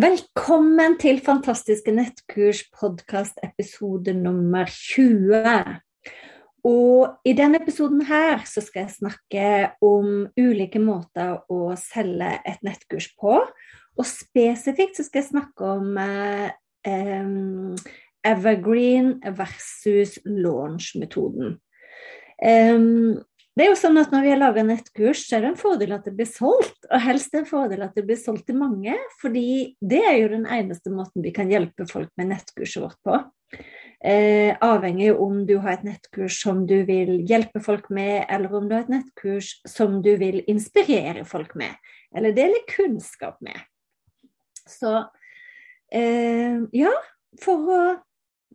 [0.00, 5.40] Velkommen til Fantastiske nettkurs podkast episode nummer 20.
[6.64, 9.48] Og i denne episoden her så skal jeg snakke
[9.84, 13.42] om ulike måter å selge et nettkurs på.
[13.98, 16.48] Og spesifikt så skal jeg snakke om eh,
[18.30, 21.58] evergreen versus launch-metoden.
[22.40, 23.20] Um,
[23.58, 25.92] det er jo sånn at Når vi har laga nettkurs, så er det en fordel
[25.96, 26.78] at det blir solgt.
[26.86, 30.46] Og helst en fordel at det blir solgt til mange, fordi det er jo den
[30.46, 33.18] eneste måten vi kan hjelpe folk med nettkurset vårt på.
[34.00, 38.68] Eh, avhengig om du har et nettkurs som du vil hjelpe folk med, eller om
[38.68, 41.74] du har et nettkurs som du vil inspirere folk med,
[42.16, 43.58] eller dele kunnskap med.
[44.64, 44.94] Så
[45.92, 46.94] eh, ja,
[47.42, 47.82] for å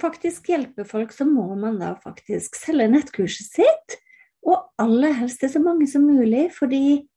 [0.01, 3.99] faktisk hjelpe folk, så må man da faktisk selge nettkurset sitt
[4.45, 7.07] og aller helst til så mange som mulig, fordi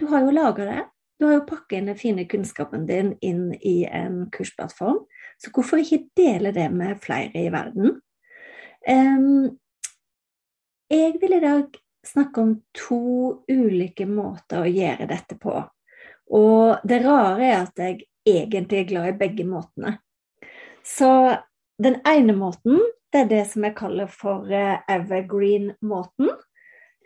[0.00, 0.84] du har jo laga det.
[1.18, 5.00] Du har jo pakka inn den fine kunnskapen din inn i en kursplattform.
[5.38, 7.98] Så hvorfor ikke dele det med flere i verden?
[10.88, 13.02] Jeg vil i dag snakke om to
[13.50, 15.56] ulike måter å gjøre dette på.
[16.38, 19.98] Og det rare er at jeg egentlig er glad i begge måtene.
[20.84, 21.10] Så
[21.82, 22.80] den ene måten,
[23.12, 26.32] det er det som jeg kaller for eh, evergreen-måten.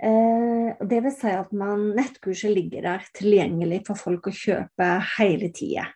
[0.02, 5.52] Eh, det vil si at man, nettkurset ligger der tilgjengelig for folk å kjøpe hele
[5.54, 5.86] tida.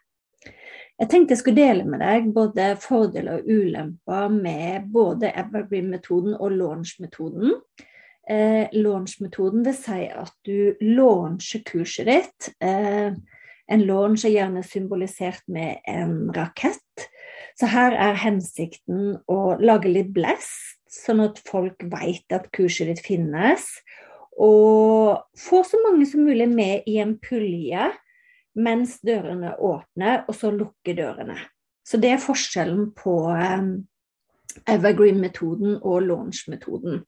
[0.97, 6.55] Jeg tenkte jeg skulle dele med deg både fordeler og ulemper med både evergreen-metoden og
[6.55, 7.59] launch-metoden.
[8.31, 12.49] Eh, launch-metoden vil si at du launcher kurset ditt.
[12.65, 13.13] Eh,
[13.67, 17.09] en launch er gjerne symbolisert med en rakett.
[17.59, 23.03] Så her er hensikten å lage litt blest, sånn at folk vet at kurset ditt
[23.05, 23.69] finnes.
[24.37, 27.91] Og få så mange som mulig med i en pulje
[28.57, 31.37] mens dørene åpner, og så lukke dørene.
[31.87, 33.73] Så det er forskjellen på um,
[34.67, 37.03] evergreen-metoden og launch-metoden.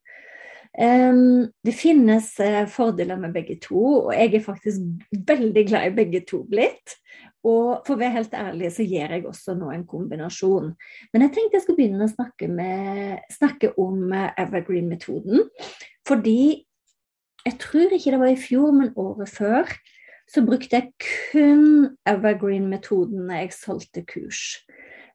[0.78, 5.97] Um, det finnes uh, fordeler med begge to, og jeg er faktisk veldig glad i
[5.97, 6.99] begge to blitt.
[7.48, 10.72] Og for å være helt ærlig så gjør jeg også nå en kombinasjon.
[11.12, 15.47] Men jeg tenkte jeg skulle begynne å snakke, med, snakke om uh, evergreen-metoden.
[16.08, 16.41] Fordi
[17.47, 19.70] jeg tror ikke det var i fjor, men året før,
[20.28, 24.42] så brukte jeg kun evergreen-metoden når jeg solgte kurs.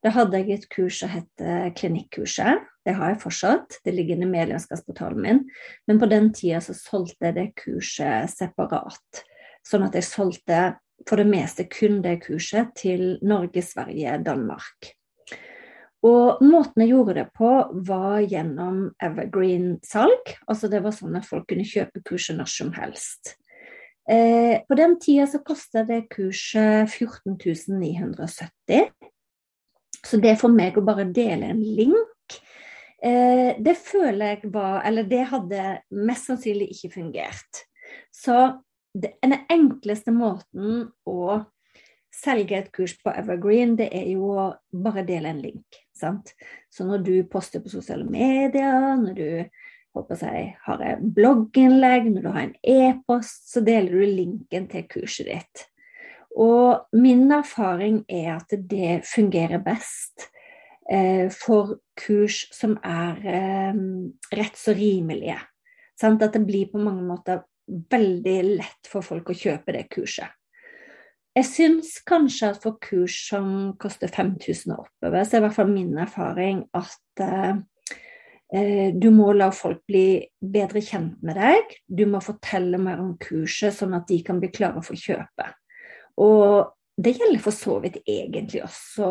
[0.04, 1.44] Da hadde jeg et kurs som het
[1.78, 2.64] Klinikkurset.
[2.84, 5.44] Det har jeg fortsatt, det ligger i medlemskapsportalen min.
[5.88, 9.24] Men på den tida så solgte jeg det kurset separat.
[9.64, 10.74] Sånn at jeg solgte
[11.10, 14.94] for det meste kun det kurset til Norge, Sverige, Danmark.
[16.04, 17.50] Og måten jeg gjorde det på,
[17.88, 20.34] var gjennom evergreen-salg.
[20.52, 23.38] Altså det var sånn at folk kunne kjøpe kurset når som helst.
[24.12, 27.38] Eh, på den tida så kosta det kurset 14
[27.80, 28.92] 970.
[30.04, 32.36] Så det for meg å bare dele en link,
[33.00, 37.64] eh, det føler jeg var Eller det hadde mest sannsynlig ikke fungert.
[38.12, 38.60] Så
[38.94, 41.44] den enkleste måten å
[42.14, 44.48] selge et kurs på Evergreen, det er jo å
[44.86, 45.80] bare dele en link.
[45.98, 46.34] Sant?
[46.70, 49.28] Så når du poster på sosiale medier, når du
[49.94, 55.30] jeg, har et blogginnlegg, når du har en e-post, så deler du linken til kurset
[55.30, 55.66] ditt.
[56.42, 60.32] Og min erfaring er at det fungerer best
[60.90, 63.82] eh, for kurs som er eh,
[64.34, 65.38] rett så rimelige.
[66.00, 66.26] Sant?
[66.26, 70.32] At det blir på mange måter veldig lett for folk å kjøpe det kurset.
[71.34, 75.56] Jeg syns kanskje at for kurs som koster 5000 og oppover, så er i hvert
[75.56, 77.56] fall min erfaring at eh,
[78.54, 81.74] Eh, du må la folk bli bedre kjent med deg.
[81.90, 85.56] Du må fortelle mer om kurset, sånn at de kan bli klare for kjøpet.
[86.22, 89.10] Og det gjelder for så vidt egentlig også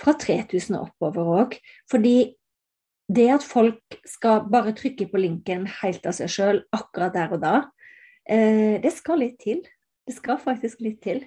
[0.00, 1.58] fra 3000 og oppover òg.
[1.92, 2.16] Fordi
[3.12, 7.42] det at folk skal bare trykke på linken helt av seg sjøl akkurat der og
[7.42, 7.54] da,
[8.28, 9.64] eh, det skal litt til.
[10.04, 11.24] Det skal faktisk litt til.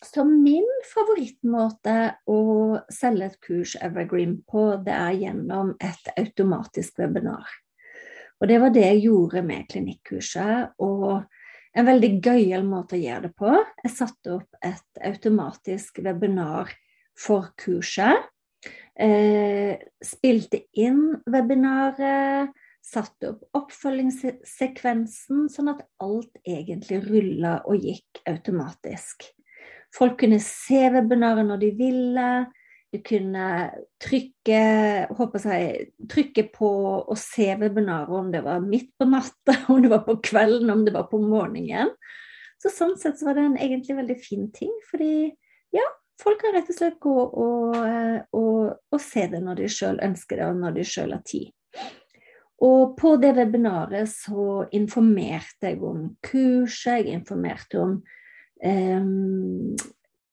[0.00, 1.96] Så min favorittmåte
[2.28, 2.40] å
[2.92, 7.44] selge et kurs Evergreen på, det er gjennom et automatisk webinar.
[8.40, 10.72] Og det var det jeg gjorde med klinikkurset.
[10.80, 11.20] Og
[11.76, 13.52] en veldig gøyal måte å gjøre det på.
[13.84, 16.72] Jeg satte opp et automatisk webinar
[17.20, 18.29] for kurset.
[19.00, 22.50] Eh, spilte inn webinaret,
[22.84, 29.24] satte opp oppfølgingssekvensen, sånn at alt egentlig rulla og gikk automatisk.
[29.96, 32.28] Folk kunne se webinaret når de ville.
[32.90, 33.46] Du kunne
[34.02, 34.60] trykke,
[35.08, 36.70] jeg, trykke på
[37.00, 40.84] og se webinaret om det var midt på natta, om det var på kvelden, om
[40.84, 41.94] det var på morgenen.
[42.60, 45.30] Så sånn sett så var det en egentlig veldig fin ting, fordi
[45.72, 45.86] ja,
[46.20, 47.76] folk kan rett og slett gå og,
[48.36, 48.60] og,
[48.92, 51.50] og se det når de sjøl ønsker det, og når de sjøl har tid.
[52.60, 57.94] Og på det webinaret så informerte jeg om kurset, jeg informerte om
[58.60, 59.06] eh,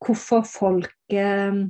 [0.04, 1.64] hvorfor folk eh,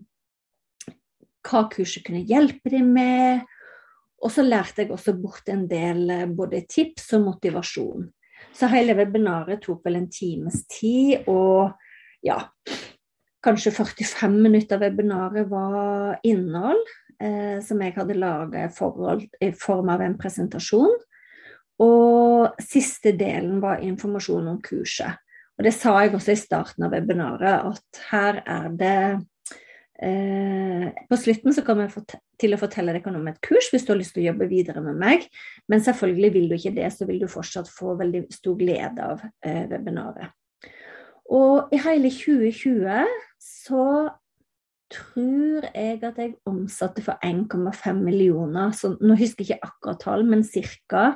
[1.48, 3.46] Hva kurset kunne hjelpe dem med.
[4.20, 8.10] Og så lærte jeg også bort en del eh, både tips og motivasjon.
[8.58, 11.78] Så hele webinaret tok vel en times tid, og
[12.26, 12.42] ja
[13.46, 16.82] Kanskje 45 minutter av webinaret var innhold
[17.22, 20.96] eh, som jeg hadde laga i form av en presentasjon.
[21.84, 25.22] Og siste delen var informasjon om kurset.
[25.58, 28.98] Og det sa jeg også i starten av webinaret, at her er det
[30.06, 33.94] eh, På slutten så kommer jeg til å fortelle deg om et kurs hvis du
[33.94, 35.26] har lyst til å jobbe videre med meg.
[35.70, 39.26] Men selvfølgelig vil du ikke det, så vil du fortsatt få veldig stor glede av
[39.46, 40.34] eh, webinaret.
[41.34, 44.10] Og i hele 2020 så
[44.92, 48.72] tror jeg at jeg omsatte for 1,5 millioner.
[48.72, 51.08] Så nå husker jeg ikke akkurat tall, men ca.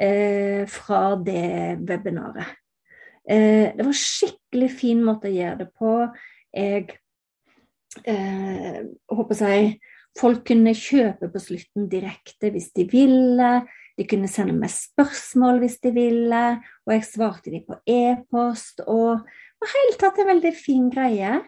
[0.00, 2.56] Eh, fra det webinaret.
[3.28, 5.96] Eh, det var skikkelig fin måte å gjøre det på.
[6.56, 6.86] Jeg
[8.08, 9.74] eh, håper jeg
[10.12, 13.52] Folk kunne kjøpe på slutten direkte hvis de ville.
[13.96, 16.42] De kunne sende meg spørsmål hvis de ville,
[16.84, 18.82] og jeg svarte de på e-post.
[18.84, 19.22] Og
[19.62, 21.40] var helt tatt en veldig fin greie.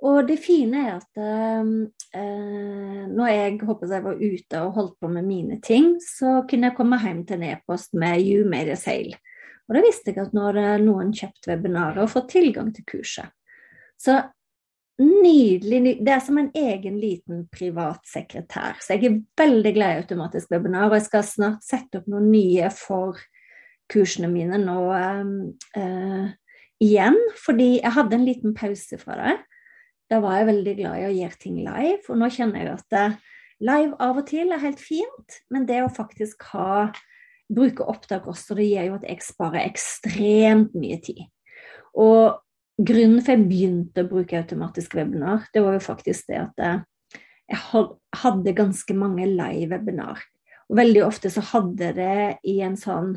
[0.00, 1.72] Og det fine er at eh,
[2.16, 6.70] eh når jeg håper jeg var ute og holdt på med mine ting, så kunne
[6.70, 9.18] jeg komme hjem til en e-post med 'You made a sale'.
[9.68, 13.30] Og da visste jeg at nå hadde noen kjøpt webinaret og fått tilgang til kurset.
[14.00, 14.16] Så
[15.00, 15.98] nydelig.
[16.04, 18.80] Det er som en egen liten privatsekretær.
[18.80, 22.30] Så jeg er veldig glad i automatisk webinar, og jeg skal snart sette opp noen
[22.32, 23.20] nye for
[23.90, 26.26] kursene mine nå uh,
[26.82, 27.18] igjen.
[27.44, 29.36] Fordi jeg hadde en liten pause fra det.
[30.10, 32.96] Da var jeg veldig glad i å gjøre ting live, og nå kjenner jeg at
[32.98, 33.18] uh,
[33.62, 36.88] live av og til er helt fint, men det å faktisk ha
[37.50, 41.22] bruke opptak også, det gjør jo at jeg sparer ekstremt mye tid.
[41.98, 42.40] Og
[42.80, 46.82] grunnen for jeg begynte å bruke automatisk webinar, det var jo faktisk det at eh,
[47.50, 47.88] jeg
[48.22, 50.22] hadde ganske mange live webinar.
[50.70, 53.16] Og veldig ofte så hadde det i en sånn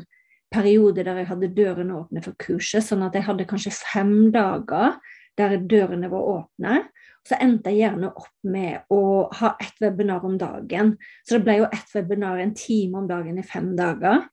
[0.54, 4.98] periode der jeg hadde dørene åpne for kurset, sånn at jeg hadde kanskje fem dager
[5.38, 6.82] der dørene var åpne.
[7.24, 10.94] Så endte jeg gjerne opp med å ha ett webinar om dagen.
[11.24, 14.26] Så det ble jo ett webinar en time om dagen i fem dager.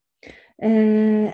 [0.61, 1.31] Eh,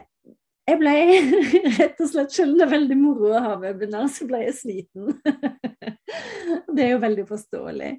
[0.67, 0.93] jeg ble
[1.79, 4.57] rett og slett Selv om det er veldig moro å ha webinar, så ble jeg
[4.59, 5.15] sliten.
[6.75, 7.93] det er jo veldig forståelig.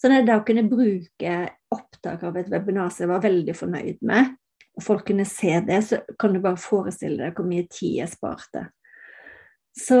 [0.00, 1.34] Så det å kunne bruke
[1.74, 4.30] opptak av et webinar som jeg var veldig fornøyd med,
[4.76, 8.12] og folk kunne se det, så kan du bare forestille deg hvor mye tid jeg
[8.12, 8.68] sparte.
[9.76, 10.00] Så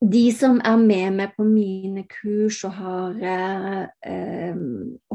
[0.00, 4.62] de som er med meg på mine kurs og har eh, eh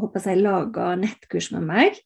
[0.01, 1.99] håper jeg laga nettkurs med meg,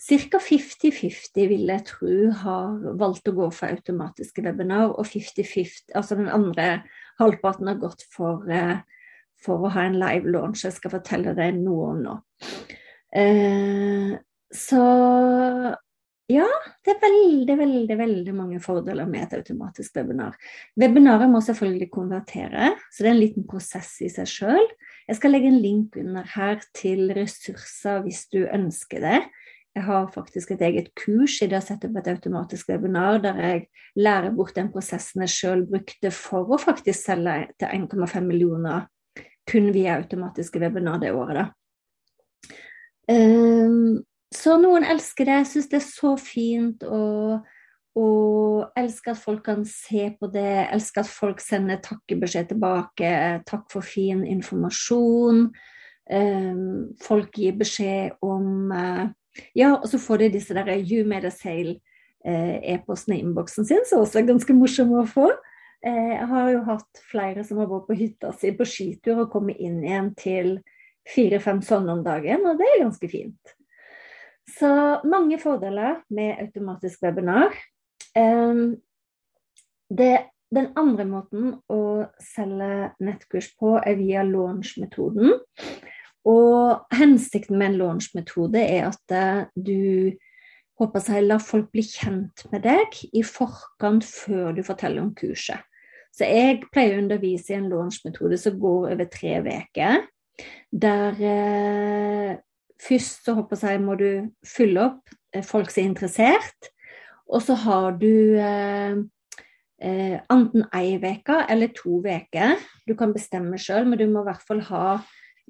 [0.00, 0.40] ca.
[0.40, 6.30] 50-50 vil jeg tro har valgt å gå for automatiske webinar, og 50-50, altså den
[6.32, 6.82] andre
[7.20, 8.80] halvparten har gått for, eh,
[9.40, 10.64] for, å ha en live launch.
[10.64, 12.16] Jeg skal fortelle deg noe om nå.
[13.12, 14.16] Eh,
[14.54, 14.84] så
[16.30, 16.46] ja,
[16.86, 20.36] det er veldig, veldig veldig mange fordeler med et automatisk webinar.
[20.78, 24.68] Webinaret må selvfølgelig konvertere, så det er en liten prosess i seg sjøl.
[25.08, 29.20] Jeg skal legge en link under her til ressurser hvis du ønsker det.
[29.74, 33.38] Jeg har faktisk et eget kurs i det å sette opp et automatisk webinar der
[33.42, 33.64] jeg
[33.98, 38.86] lærer bort den prosessen jeg sjøl brukte for å faktisk selge til 1,5 millioner
[39.50, 41.40] kun via automatiske webinar det året.
[41.40, 41.48] da.
[43.10, 43.98] Um,
[44.34, 47.00] så noen elsker det, Jeg syns det er så fint å
[47.98, 53.10] og elsker at folk kan se på det, elsker at folk sender takkebeskjed tilbake,
[53.48, 55.48] takk for fin informasjon.
[56.10, 59.10] Um, folk gir beskjed om uh,
[59.54, 61.76] Ja, og så får de disse der You made a sale
[62.26, 65.28] uh, e-postene i innboksen sin, som også er ganske morsomme å få.
[65.86, 69.30] Uh, jeg har jo hatt flere som har vært på hytta si på skitur og
[69.34, 70.58] kommet inn igjen til
[71.10, 73.59] fire-fem sånne om dagen, og det er ganske fint.
[74.48, 74.70] Så
[75.04, 77.54] mange fordeler med automatisk webinar.
[79.90, 80.10] Det,
[80.50, 81.82] den andre måten å
[82.22, 85.36] selge nettkurs på er via launch-metoden.
[86.28, 90.12] Og hensikten med en launch-metode er at eh, du
[90.80, 95.60] håper seg lar folk bli kjent med deg i forkant før du forteller om kurset.
[96.12, 100.06] Så jeg pleier å undervise i en launch-metode som går over tre uker.
[100.70, 102.32] Der eh,
[102.80, 104.10] først så håper jeg må du
[104.46, 106.70] fylle opp eh, folk som er interessert.
[107.30, 108.98] Og så har du eh,
[109.82, 112.56] eh, enten ei uke eller to uker.
[112.88, 114.98] Du kan bestemme sjøl, men du må i hvert fall ha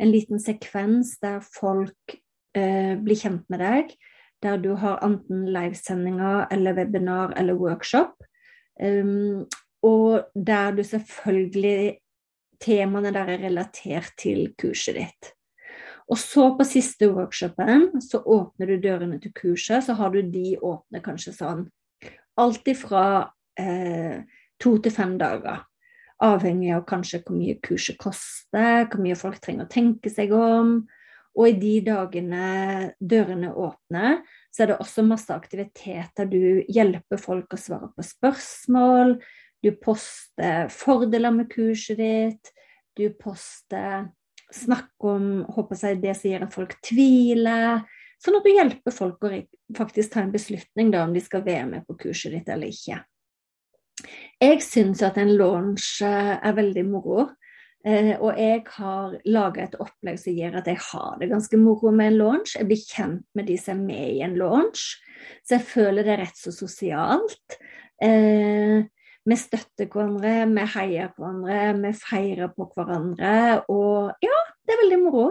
[0.01, 2.17] en liten sekvens der folk
[2.57, 3.95] eh, blir kjent med deg.
[4.41, 8.15] Der du har enten livesendinger eller webinar eller workshop.
[8.81, 9.45] Um,
[9.85, 11.99] og der du selvfølgelig
[12.61, 15.33] temaene der er relatert til kurset ditt.
[16.11, 20.57] Og så på siste workshopen så åpner du dørene til kurset, så har du de
[20.59, 21.69] åpne kanskje sånn
[22.41, 23.05] alt ifra
[23.59, 24.23] eh,
[24.61, 25.67] to til fem dager.
[26.21, 30.81] Avhengig av kanskje hvor mye kurset koster, hvor mye folk trenger å tenke seg om.
[31.39, 34.19] Og i de dagene dørene åpner,
[34.51, 36.27] så er det også masse aktiviteter.
[36.27, 39.21] Du hjelper folk å svare på spørsmål,
[39.63, 42.51] du poster fordeler med kurset ditt.
[42.97, 44.09] Du poster
[44.55, 47.83] Snakke om håper jeg, det som gjør at folk tviler.
[48.21, 49.33] Sånn at du hjelper folk å
[49.77, 52.99] faktisk ta en beslutning da, om de skal være med på kurset ditt eller ikke.
[54.41, 57.29] Jeg syns at en launch eh, er veldig moro.
[57.81, 61.93] Eh, og jeg har laga et opplegg som gjør at jeg har det ganske moro
[61.97, 62.55] med en launch.
[62.59, 64.83] Jeg blir kjent med de som er med i en launch,
[65.45, 67.61] så jeg føler det er rett så sosialt.
[68.05, 68.85] Eh,
[69.29, 73.35] vi støtter hverandre, vi heier på hverandre, vi feirer på hverandre.
[73.69, 75.27] Og ja, det er veldig moro.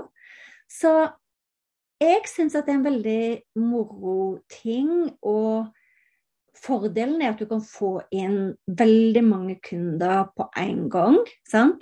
[0.69, 0.93] Så
[1.99, 3.23] jeg syns at det er en veldig
[3.59, 4.91] moro ting.
[5.25, 5.71] Og
[6.59, 11.19] fordelen er at du kan få inn veldig mange kunder på én gang.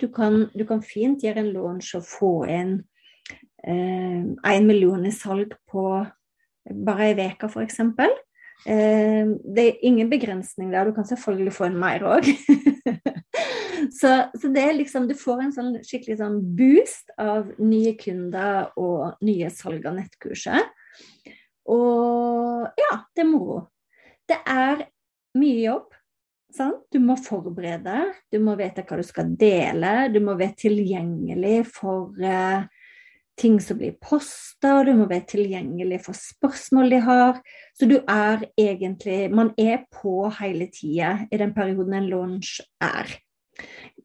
[0.00, 2.78] Du kan, du, kan, fint gjøre en launch og få inn
[3.66, 5.82] én eh, million i salg på
[6.86, 7.80] bare ei uke, f.eks.
[8.66, 10.88] Eh, det er ingen begrensning der.
[10.88, 12.26] Du kan selvfølgelig få en mer òg.
[14.00, 18.72] så, så, det er liksom Du får en sånn skikkelig sånn boost av nye kunder
[18.80, 20.74] og nye salg av nettkurset.
[21.68, 23.62] Og ja, det er moro.
[24.28, 24.88] Det er
[25.38, 25.94] mye jobb.
[26.58, 26.86] Sant?
[26.88, 32.16] Du må forberede, du må vite hva du skal dele, du må være tilgjengelig for
[32.24, 32.64] uh,
[33.38, 37.40] ting som blir posta, du må være tilgjengelig for spørsmål de har.
[37.78, 43.18] Så du er egentlig Man er på hele tida i den perioden en launch er.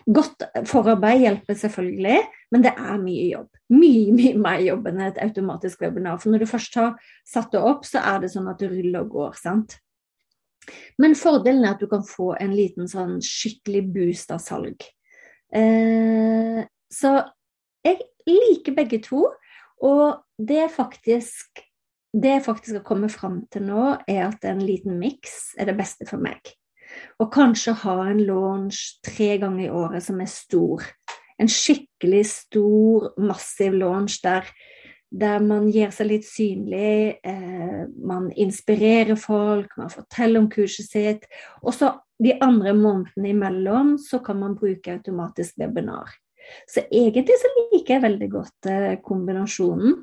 [0.04, 2.18] Godt forarbeid hjelper selvfølgelig,
[2.52, 3.50] men det er mye jobb.
[3.72, 6.20] Mye mye mer jobb enn et automatisk webinar.
[6.20, 6.98] For når du først har
[7.28, 9.40] satt det opp, så er det sånn at det ruller og går.
[9.40, 9.78] sant?
[11.02, 14.86] Men fordelen er at du kan få en liten sånn skikkelig boost av salg.
[15.54, 16.64] Eh,
[16.94, 17.14] så
[17.84, 18.00] jeg
[18.30, 19.28] liker begge to.
[19.84, 21.64] Og det faktisk
[22.14, 25.78] det jeg faktisk har kommet fram til nå, er at en liten miks er det
[25.80, 26.46] beste for meg.
[27.18, 30.86] Og kanskje ha en launch tre ganger i året som er stor.
[31.42, 34.46] En skikkelig stor, massiv launch der,
[35.10, 41.26] der man gir seg litt synlig, eh, man inspirerer folk, man forteller om kurset sitt.
[41.66, 46.14] Og så de andre månedene imellom så kan man bruke automatisk webinar.
[46.70, 50.02] Så egentlig så liker jeg veldig godt eh, kombinasjonen.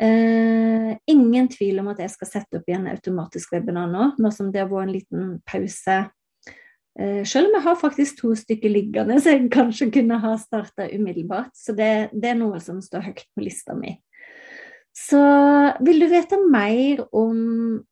[0.00, 4.50] Eh, ingen tvil om at jeg skal sette opp igjen automatisk webinar nå, nå som
[4.50, 5.98] det har vært en liten pause.
[6.98, 10.88] Eh, selv om jeg har faktisk to stykker liggende, så jeg kanskje kunne ha starta
[10.90, 11.54] umiddelbart.
[11.58, 13.96] Så det, det, er noe som står høyt på lista mi.
[14.94, 15.18] Så
[15.82, 17.38] vil du vite mer om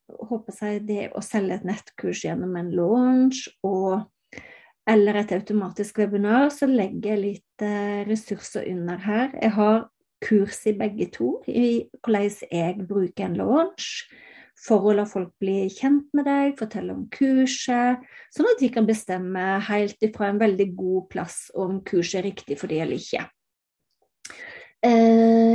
[0.07, 4.05] håper jeg, det å selge et nettkurs gjennom en launch og
[4.89, 9.31] eller et automatisk webinar, så legger jeg litt eh, ressurser under her.
[9.39, 9.85] Jeg har
[10.23, 14.05] kurs i begge to, i hvordan jeg bruker en launch.
[14.63, 18.85] For å la folk bli kjent med deg, fortelle om kurset, sånn at de kan
[18.87, 23.25] bestemme helt ifra en veldig god plass om kurset er riktig for de eller ikke.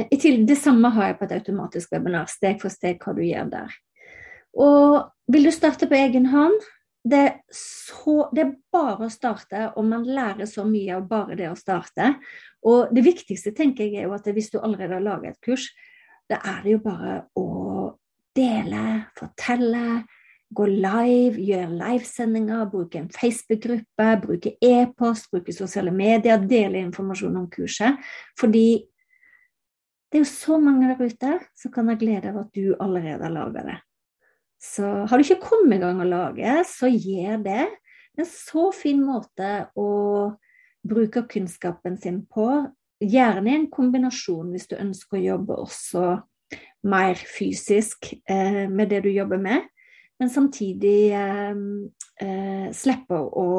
[0.08, 3.48] eh, det samme har jeg på et automatisk webinar, steg for steg hva du gjør
[3.54, 3.78] der.
[4.58, 6.58] Og vil du starte på egen hånd?
[7.08, 11.38] Det er, så, det er bare å starte, og man lærer så mye av bare
[11.38, 12.10] det å starte.
[12.68, 15.70] Og det viktigste tenker jeg er jo at hvis du allerede har laget et kurs,
[16.28, 17.46] da er det jo bare å
[18.36, 18.84] dele,
[19.16, 20.02] fortelle,
[20.48, 27.48] gå live, gjøre livesendinger, bruke en Facebook-gruppe, bruke e-post, bruke sosiale medier, dele informasjon om
[27.52, 27.98] kurset.
[28.40, 28.68] Fordi
[30.08, 33.24] det er jo så mange der ute som kan ha glede av at du allerede
[33.26, 33.76] har laga det.
[34.58, 37.64] Så har du ikke kommet i gang å lage, så gjør det.
[38.14, 39.90] Det er en så fin måte å
[40.88, 42.48] bruke kunnskapen sin på.
[42.98, 46.06] Gjerne i en kombinasjon hvis du ønsker å jobbe også
[46.90, 49.66] mer fysisk eh, med det du jobber med
[50.18, 51.58] men samtidig eh,
[52.22, 53.50] eh, slipper å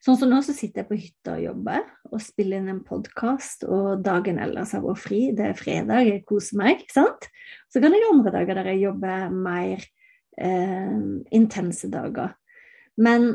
[0.00, 3.66] Sånn som nå så sitter jeg på hytta og jobber og spiller inn en podkast,
[3.68, 5.18] og dagen ellers har vært fri.
[5.36, 6.86] Det er fredag, jeg koser meg.
[6.88, 7.26] sant?
[7.68, 9.84] Så kan jeg andre dager der jeg jobber mer
[10.40, 10.96] eh,
[11.36, 12.34] intense dager.
[13.00, 13.34] Men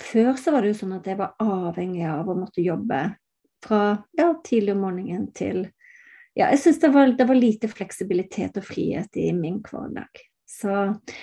[0.00, 3.00] før så var det jo sånn at jeg var avhengig av å måtte jobbe
[3.64, 3.82] fra
[4.18, 5.66] ja, tidlig om morgenen til
[6.36, 10.20] Ja, jeg syns det, det, var lite fleksibilitet og frihet i min hverdag.
[10.44, 10.72] Så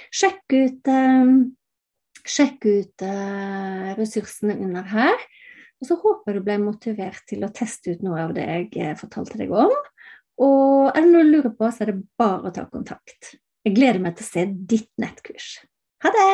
[0.10, 1.34] sjekk ut, eh,
[2.26, 5.14] sjekk ut eh, ressursene under her.
[5.84, 8.68] Og så håper jeg du ble motivert til å teste ut noe av det jeg
[8.80, 9.74] eh, fortalte deg om.
[10.42, 13.36] Og er det noe du lurer på, så er det bare å ta kontakt.
[13.64, 14.44] Jeg gleder meg til å se
[14.74, 15.54] ditt nettkurs.
[16.04, 16.32] Ha det!